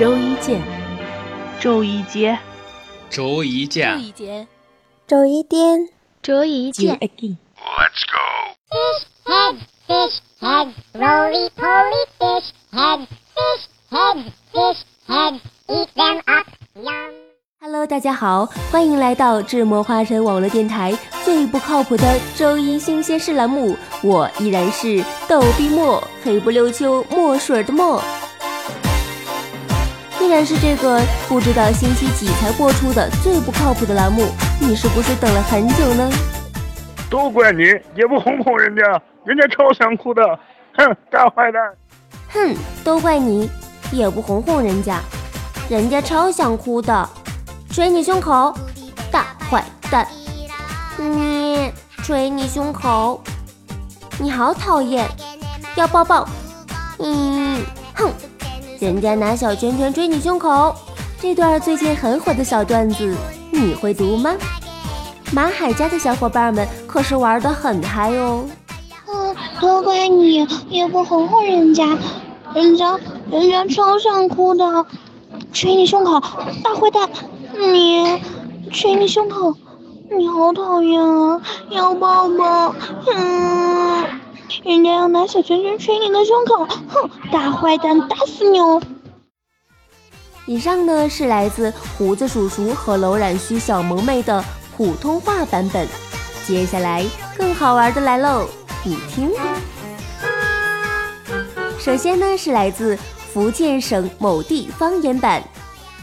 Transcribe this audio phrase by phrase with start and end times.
[0.00, 0.62] 见，周一见，
[1.60, 2.40] 周一见，
[3.10, 4.48] 周一见，
[5.06, 5.88] 周一见，
[6.22, 6.98] 周一见。
[6.98, 8.18] Let's go.
[8.70, 16.46] Fish head, fish head, roly poly fish head, fish head, fish head, eat them up,
[16.76, 17.12] yum.
[17.60, 28.19] Hello，大家好，欢迎来到智魔花神网络电台最不靠谱的周一新鲜事栏目，我依然是逗逼墨，黑不溜秋墨水的墨，依
[30.30, 34.26] 然是这个不知道星期几才播出的最不靠谱的栏目，
[34.60, 36.10] 你是不是等了很久呢？
[37.08, 37.64] 都怪你，
[37.96, 38.82] 也不哄哄人家，
[39.24, 40.22] 人家超想哭的，
[40.76, 41.60] 哼，大坏蛋！
[42.28, 42.54] 哼，
[42.84, 43.50] 都怪你，
[43.90, 45.00] 也不哄哄人家，
[45.68, 47.08] 人家超想哭的。
[47.70, 48.54] 捶你胸口，
[49.10, 50.06] 大坏蛋！
[50.98, 51.72] 你
[52.04, 53.22] 捶你胸口，
[54.18, 55.08] 你好讨厌，
[55.76, 56.28] 要抱抱！
[56.98, 58.12] 嗯，哼，
[58.80, 60.74] 人家拿小拳拳捶你胸口，
[61.20, 63.14] 这段最近很火的小段子，
[63.50, 64.34] 你会读吗？
[65.32, 68.42] 马海家的小伙伴们可是玩的很嗨哦！
[69.06, 71.98] 嗯，都怪你，也不哄哄人家，
[72.54, 72.98] 人家
[73.30, 74.64] 人家超想哭的，
[75.52, 76.18] 捶你胸口，
[76.64, 77.06] 大坏蛋！
[77.58, 78.18] 你
[78.72, 79.54] 捶你胸口，
[80.16, 81.38] 你好讨厌啊！
[81.68, 82.74] 要抱抱，
[83.14, 83.59] 嗯，
[84.62, 88.80] 人家要拿小拳拳捶你的胸口，哼，大坏蛋，打死你哦！
[90.46, 94.44] 以上呢是来自胡子叔叔和楼染须小萌妹的
[94.76, 95.88] 普通话版本，
[96.46, 97.04] 接下来
[97.38, 98.46] 更好玩的来喽，
[98.84, 99.30] 你听。
[101.78, 102.96] 首先呢是来自
[103.32, 105.42] 福建省某地方言版。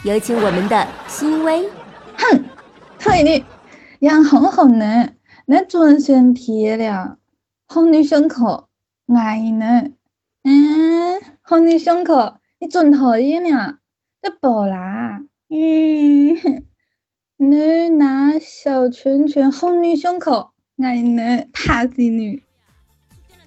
[0.02, 1.68] 有请我们的新薇。
[2.16, 2.44] 哼，
[2.98, 3.44] 推你，
[4.00, 5.10] 杨红红呢？
[5.46, 7.16] 那尊身体了，
[7.70, 8.66] 哄你胸口，
[9.14, 9.90] 爱呢？
[10.42, 13.76] 嗯，哄你胸口，你准讨厌呢，
[14.22, 15.20] 这宝啦。
[15.50, 16.64] 嗯，
[17.36, 21.44] 你拿小拳拳哄你胸口，爱呢？
[21.52, 22.42] 怕死你。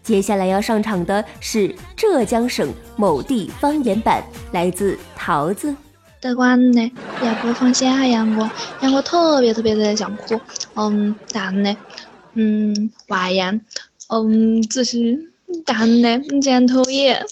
[0.03, 4.23] 接下来要上场的是浙江省某地方言版，
[4.53, 5.75] 来自桃子。
[6.19, 6.91] 得管呢，
[7.23, 8.47] 要不放心哈杨哥，
[8.81, 10.39] 杨哥特别特别的想哭，
[10.75, 11.75] 嗯，但呢，
[12.35, 13.59] 嗯，外样，
[14.13, 15.31] 嗯，这是
[15.65, 17.25] 但呢，真讨厌，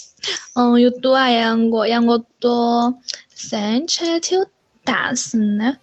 [0.54, 2.96] 嗯，有多爱养过，养过多
[3.36, 4.48] 生气就
[4.86, 5.76] 大声呢，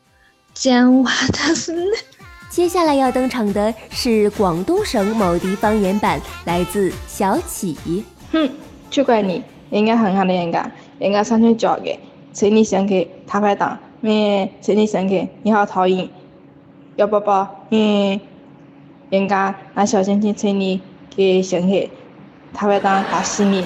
[0.54, 1.96] 讲话大声呢。
[2.48, 7.76] 接下来要登场的是广东省某地方言版，来自小启。
[8.32, 8.48] 哼，
[8.88, 12.00] 就怪你，人家狠狠的人家，人家上去叫给。
[12.32, 13.78] 捶你想给他拍档！
[14.00, 14.50] 咩？
[14.62, 16.08] 捶你想给，你好讨厌！
[16.96, 17.66] 要抱抱！
[17.70, 18.18] 嗯，
[19.08, 20.80] 人家拿小拳拳捶你
[21.14, 21.88] 给胸口，
[22.52, 23.04] 他会当！
[23.04, 23.64] 打死你！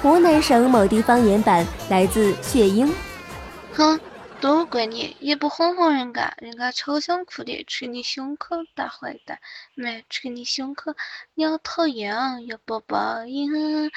[0.00, 2.90] 湖南省某地方言版，来自雪英。
[3.74, 4.00] 哼，
[4.40, 9.38] 都怪你，也不哄哄人家，人家超想哭的，捶你胸口，大坏蛋！
[9.74, 10.04] 没？
[10.08, 10.94] 捶你胸口，
[11.34, 12.14] 你要讨厌！
[12.46, 12.98] 要抱抱！
[13.26, 13.90] 嗯。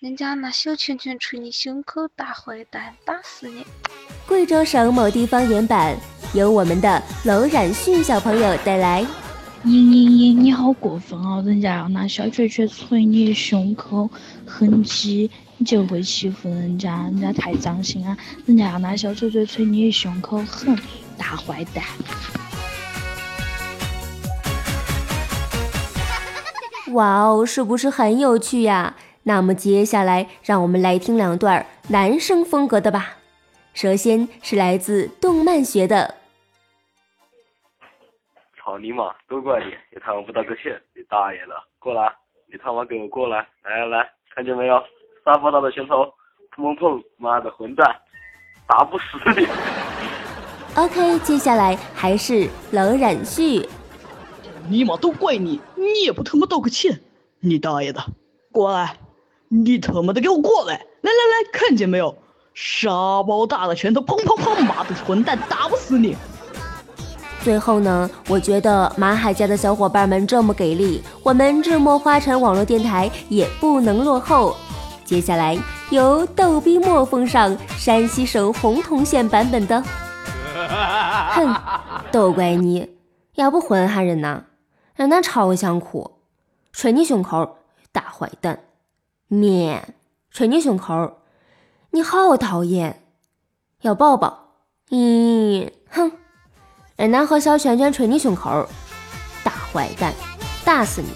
[0.00, 3.66] 人家拿小拳拳捶你胸口，大坏蛋，打死你！
[4.26, 5.96] 贵州省某地方言版
[6.32, 9.04] 由我们的娄冉旭小朋友带来。
[9.66, 11.42] 你你你你好过分哦！
[11.46, 14.10] 人家要拿小拳拳捶你胸口，
[14.44, 18.14] 哼唧你就会欺负人家，人家太脏心啊！
[18.44, 20.78] 人家要拿小拳拳捶你胸口，哼，
[21.16, 21.82] 大坏蛋！
[26.92, 28.94] 哇哦，是不是很有趣呀？
[29.22, 33.16] 那么接下来，让我们来听两段男生风格的吧。
[33.72, 36.16] 首先是来自动漫学的。
[38.64, 39.14] 操你妈！
[39.28, 41.52] 都怪你， 你他妈不道个歉，你大爷的！
[41.78, 42.10] 过来，
[42.50, 43.46] 你他妈给我过来！
[43.62, 44.82] 来来来，看见没有？
[45.22, 46.04] 沙发大的拳头，
[46.56, 47.02] 砰砰砰！
[47.18, 47.94] 妈的混蛋，
[48.66, 49.04] 打不死
[49.36, 49.46] 你！
[50.80, 53.68] OK，接下来还是冷染旭。
[54.70, 55.60] 尼玛，都怪你！
[55.76, 56.98] 你也不他妈道个歉，
[57.40, 58.00] 你大爷的！
[58.50, 58.96] 过来。
[59.48, 60.72] 你他妈的给我过来！
[61.02, 62.16] 来来来，看见没有？
[62.54, 64.64] 沙包大的拳头，砰砰砰！
[64.64, 66.16] 妈的混蛋，打不死你！
[67.44, 74.56] 最后呢，我觉得马海家的小伙伴们这么给力，我们智墨花城网络电台也不能落后。
[75.04, 75.54] 接下来
[75.90, 79.84] 由逗逼墨奉上山西省洪洞县版本的。
[81.34, 81.54] 哼，
[82.10, 82.88] 都怪你，
[83.34, 84.44] 要不混哈人呐？
[84.96, 86.12] 人家超想哭，
[86.72, 87.58] 捶你胸口，
[87.92, 88.60] 大坏蛋！
[89.28, 89.94] 面
[90.32, 91.18] 捶你胸口，
[91.90, 93.02] 你好讨厌，
[93.82, 94.54] 要抱抱。
[94.90, 96.12] 嗯，哼，
[96.96, 98.68] 人家和小拳拳捶你胸口，
[99.42, 100.12] 大坏蛋，
[100.64, 101.08] 打死你。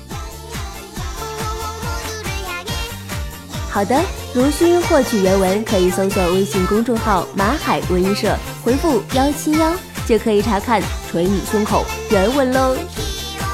[3.70, 4.00] 好的。
[4.34, 9.72] 如需获取原文，可以搜索微信公众号“马海文艺社”，回复幺七幺
[10.06, 12.76] 就可以查看“捶你胸口”原文喽。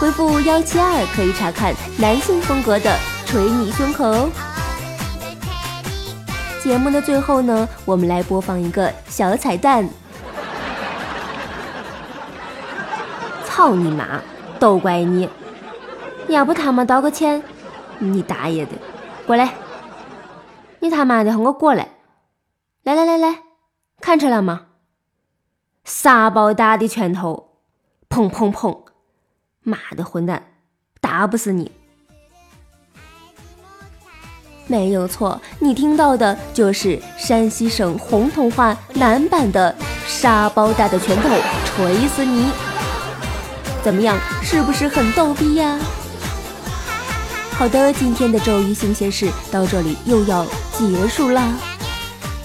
[0.00, 4.05] 回复幺七二可以查看男性风格的“捶你胸口”。
[4.09, 4.31] 哦
[6.62, 9.87] 节目的最后呢，我们来播放一个小彩蛋。
[13.55, 14.21] 操你妈！
[14.59, 15.29] 都怪你！
[16.27, 17.41] 要不他妈道个歉？
[18.01, 18.73] 你大爷的！
[19.29, 19.55] 过来！
[20.81, 21.91] 你他妈的和我过来！
[22.83, 23.43] 来来来来，
[24.01, 24.62] 看出来吗？
[25.85, 27.51] 沙包大的拳头，
[28.11, 28.77] 砰砰砰！
[29.62, 30.43] 妈的混蛋，
[31.00, 31.71] 打不死你！
[34.67, 39.73] 没有错，你听到的就是山西省红童话男版的
[40.09, 41.29] “沙包大的拳头
[41.65, 42.50] 锤死你”。
[43.85, 45.79] 怎么样，是不是很逗逼呀？
[47.53, 51.53] 好的，今天的周一新鲜事到这里又要结束啦。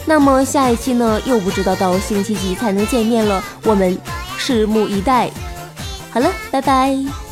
[0.06, 3.98] 那么下一期呢，又不知道到星期几才能见面了，我们
[4.38, 5.30] 拭目以待。
[6.12, 7.29] 好了，拜拜。